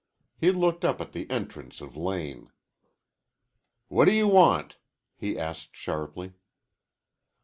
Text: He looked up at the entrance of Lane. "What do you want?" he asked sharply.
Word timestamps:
He 0.35 0.49
looked 0.49 0.83
up 0.83 0.99
at 0.99 1.11
the 1.11 1.29
entrance 1.29 1.79
of 1.79 1.95
Lane. 1.95 2.49
"What 3.87 4.05
do 4.05 4.13
you 4.13 4.27
want?" 4.27 4.77
he 5.15 5.37
asked 5.37 5.75
sharply. 5.75 6.33